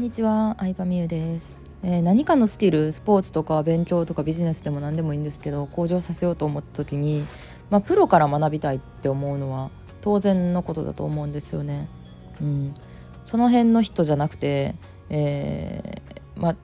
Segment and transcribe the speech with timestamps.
[0.00, 7.26] んにちは、相葉美優です、えー、何かのスキル、スポーツとか勉強とかビジネスでも何でもいいんですけど、向上させようと思った時に、
[7.68, 11.86] まあ、プロから学びたいって思うのは当然のことだと思うんですよね。
[12.40, 12.74] うん、
[13.26, 14.74] その辺の人じゃなくて、
[15.10, 16.56] えー、まあ、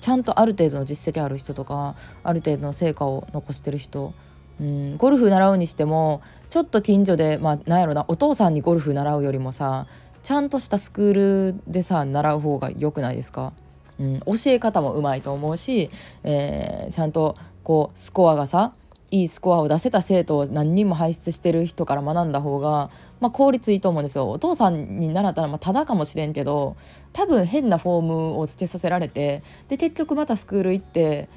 [0.00, 4.14] ちゃんとある程度の実績ある人とかある程度の成果を残してる人。
[4.60, 9.88] うん、ゴルフ習うにしてもちょっと近所でまあなんやろなお父さんにゴルフ習うよりもさ
[10.24, 11.12] ちゃんとしたスクー
[11.52, 13.52] ルでさ習う方が良くないですか、
[14.00, 15.90] うん、教え方もうまいと思うし、
[16.24, 18.72] えー、ちゃんとこうスコアがさ
[19.10, 22.90] いいスコアを出せた生徒を何人も輩出してる人から学んだ方が、
[23.20, 24.30] まあ、効率いいと思うんですよ。
[24.30, 26.76] お父さんに習ったらまあただかもしれんけど
[27.12, 31.28] 多分変なフォームをつけさせられてで結局またスクール行って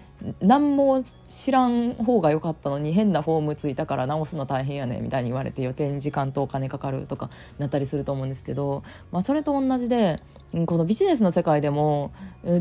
[0.42, 7.30] 何も知らん方が良かったのに変なフォームついたから直すの大変やねみたいに言われて余計に時間とお金かかるとか
[7.60, 10.20] なったりすると思うんですけど、まあ、それと同じで
[10.66, 12.12] このビジネスの世界でも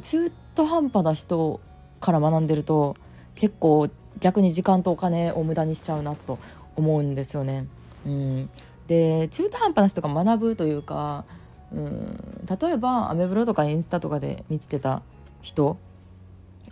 [0.02, 1.60] 中途半端な人
[2.00, 2.96] から学んでると
[3.34, 3.88] 結構
[4.20, 6.38] 逆に時間とお金を無駄にしちゃうなと
[6.76, 7.66] 思うんですよね。
[8.06, 8.50] うん、
[8.86, 11.24] で中途半端な人が学ぶというか、
[11.72, 15.02] うん、例えばアメブロとかインスタとかで見つけた
[15.42, 15.78] 人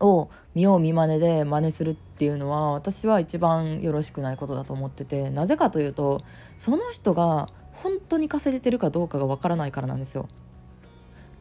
[0.00, 6.22] を見よう見まねで真似するっていうのは私は一番よろしくないことだと思っててなぜかというと
[6.56, 10.28] その人が本当に稼げてるかどうかがわからないからなんですよ。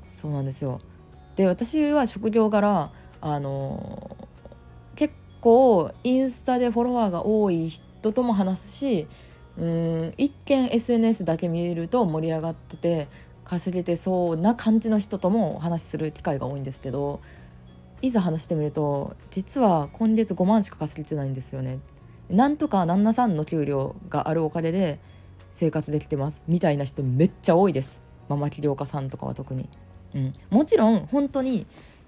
[0.10, 0.80] そうなんですよ
[1.36, 4.13] で私は職業柄あの
[5.44, 9.08] 構インスタでフォロワーが多い人とも話すし
[9.58, 13.10] うん一見 SNS だけ見ると盛り上がってて
[13.44, 17.20] 稼げてそうな感じの人とも話しする機会が多いんですけど
[18.02, 21.80] いざ話してみると実は今月5万しか稼げてないんですよね。
[22.30, 24.98] なんとか旦那さんの給料があるお金で
[25.52, 26.44] 生活できてます。
[26.48, 28.02] みたいな人めっちゃ多いです。
[28.28, 29.70] ママ起業家さんとかは特に、
[30.16, 31.66] うん、もちろん本当に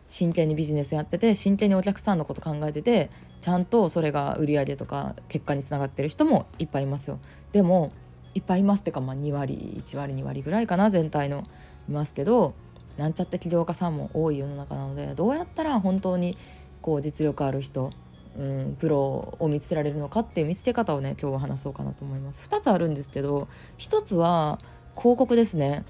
[0.07, 3.09] 真剣にビジネスやってて真剣にお客さんのこと考えてて
[3.41, 7.19] ちゃんとそれが売り上げとか結果につながってる人もいっぱいいますよ
[7.51, 7.91] でも
[8.33, 11.43] いっぱいいますってかまあ2割1割2割ぐらいかな全体の
[11.87, 12.53] いますけど
[12.97, 16.37] なんちゃって起業家さんも多い世の中なのでどうやったら本当に
[16.81, 17.91] こう実力ある人、
[18.37, 22.47] うん、プロを見つけられるのかっていう見つけ方をね今日は話そうかなと思います。
[22.47, 23.47] 2つあるんですけど
[23.79, 24.59] 1つは
[24.95, 25.83] 広告ですね。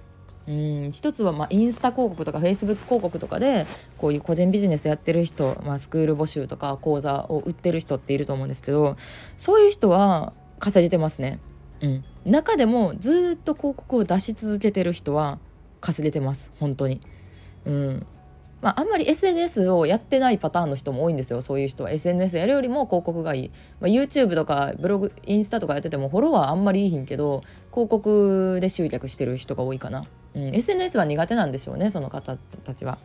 [0.48, 3.66] うん一つはまあインスタ広告とかフェイスブック広告とかで
[3.98, 8.96] こういう個人ビジネスやってる人、まあ、スクール募集とか講座を売ってる人っていると思うんですけど
[9.38, 11.40] そういう人は稼げてますね。
[11.82, 15.40] うん、中でもずっと広告を出し続けてる人は
[15.82, 16.52] 稼げてます。
[16.60, 17.02] 本当に。
[17.66, 18.06] うん。
[18.62, 21.42] まあ、あんまり SNS をやってないパターンの人も多いんですよ。
[21.42, 21.92] そういう人は。
[21.92, 32.98] SNS やるよりも広告がいい、まあ、YouTube とかブログインスタとかやっててもフォロワーあんまりいいひんけど広告で集客してる人が多いかな、うん、SNS は苦手なんでしょうねその方たちは。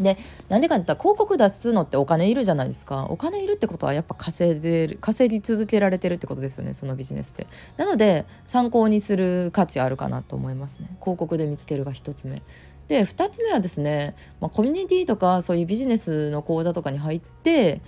[0.00, 0.16] で
[0.48, 3.06] なんでかって言ったら広告出すのってお金いるじゃないですか。
[3.10, 7.46] お金いるってことはやっぱ稼いでる稼ぎ続けられてるってことですよねそのビジネスって。
[7.76, 10.88] なので参考にする価値あるかなと思いますね。
[11.00, 12.42] 広告で見つけるが1つ目。
[12.88, 17.80] で2つ目はですね、まあ、コミュニティとかそういうビジネスの講座とかに入って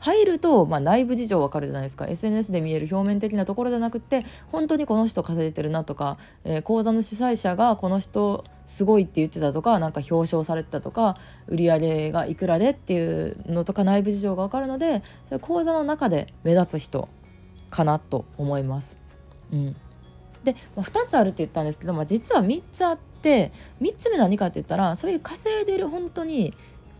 [0.00, 11.18] 入ると、まあ、内部事情わかるじゃないですか SNS で見える表面的なところじゃなくて本当にこの人稼いでるなとか、えー、講座の主催者がこの人すごいって言ってたとかなんか表彰されてたとか
[11.48, 17.08] 売り上げがいくらでっていうのとか内部事情が分かるのでそれ講座の中で目立つ人
[17.68, 18.96] かなと思います。
[19.52, 19.76] うん、
[20.44, 26.54] で、まあ、2つあるって言ったんですけど、まあ、実は3つあって3つ目何かって言ったらそういう稼いでる本当に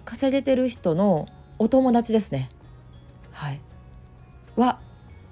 [0.05, 1.29] 稼いでてる人の
[1.59, 2.51] お友達ですね。
[3.41, 3.61] はい、
[4.57, 4.79] は、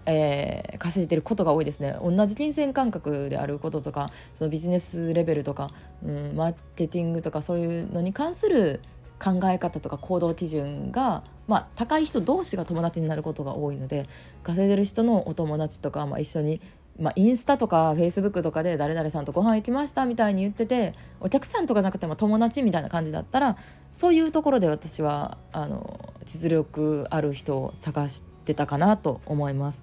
[0.07, 1.95] えー、稼いでることが多いですね。
[2.03, 5.71] 同じ金銭感覚であることとかそのビジネスレベルとか、
[6.03, 8.81] うん、マーケティングとかそういうのに関する
[9.23, 14.07] 考え方とか行動基準が、まあ、高い人同士が友達になることが多いので
[14.43, 16.63] 稼いでる人のお友達とか、まあ、一緒に
[16.99, 23.57] まあ、インスタとかフェイスブックとかで誰々さんとご飯行きましたみたいに言っててお客さんとかじゃなくても友達みたいな感じだったら
[23.91, 29.83] そういうところで私はあの実力ある人を探してたかなと思います。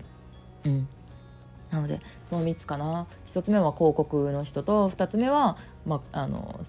[0.64, 0.88] うん、
[1.72, 6.60] なのでその3つかな1つ目は広告の人と2つ目は、まあの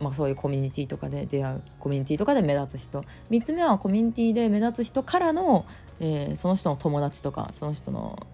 [0.00, 5.64] まあ、そういうコミュニティとかで出会うコミュニティとかで目立つ人3つ目はコミュニティで目立つ人からの、
[6.00, 8.26] えー、その人の友達とかその人の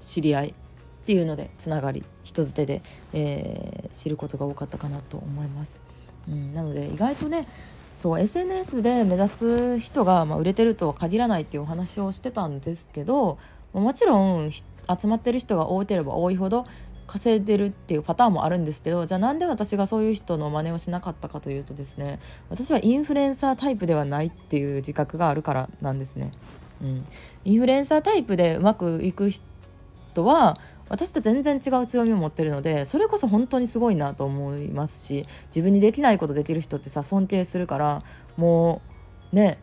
[0.00, 2.82] 知り合いっていうのでつながり人づてで、
[3.12, 5.80] えー、知ることが多かったかなと思います。
[6.28, 7.48] うん、なので意外とね
[7.96, 13.38] そう SNS で目立つ人が、まあ、売れてるとは限らないっていうお話をしてたんですけど
[13.72, 14.62] もちろん集
[15.06, 16.66] まってる人が多ければ多いほど
[17.06, 26.32] 稼いでるっていうパターンもあるんですけどじゃあなんで私がそういう人の真似をしなかったかというとですね私はインフルエンサータイプではないっていう自覚があるからなんですね。
[26.80, 27.06] うん、
[27.44, 30.58] インフルエンサータイプでうまくいく人は
[30.88, 38.02] 私と全然違う強みを持ってるのでそれこそ本当にすごいなと思いますし自分にできないことできる人ってさ尊敬するから
[38.36, 38.82] も
[39.32, 39.58] うね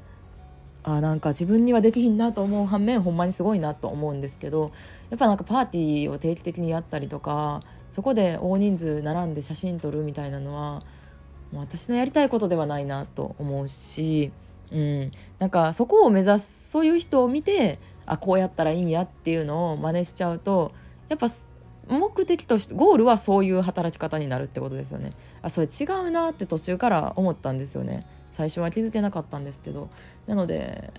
[0.84, 4.72] あなんか自分にはできひんなと思う反面ほんまにすごいなと思うんですけど
[5.10, 10.84] やっぱなんかパーティーを定期的にやったりとかそこで大人数並んで写真撮るみたいなのは
[11.54, 14.32] 私のやりたいことではないなと思うし、
[14.72, 20.72] うん、なんかそこを目指すそういう人を見てあこうやったらいいんやっていうのを真似しちゃうと
[21.10, 21.30] やっぱ
[21.90, 25.14] 目的としてゴールはそういう働き方になるってことですよね。
[25.42, 28.06] あそれ違うなって途中から思ったんですよね。
[28.32, 29.90] 最初は気づけなかったんですけど。
[30.28, 30.94] なので、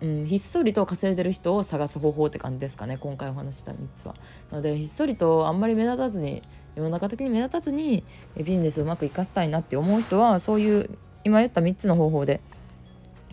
[0.00, 4.14] うん、ひっそりと稼いでる人を探す方法って感じですかね今回お話した3つは。
[4.50, 6.42] なのでひっそりとあんまり目立たずに
[6.74, 8.02] 世の中的に目立たずに
[8.36, 10.90] ビジネスをうまくいかせたいなって思う人はそういう
[11.24, 12.40] 今言った3つの方法で、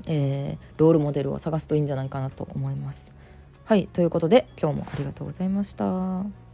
[0.05, 3.11] えー、ロールモデルを探すといいんじゃないかなと思います。
[3.71, 6.50] はいということで今日もありがとうございました。